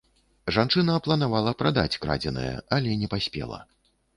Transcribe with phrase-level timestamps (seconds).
[0.55, 3.65] Жанчына планавала прадаць крадзенае, але не паспела.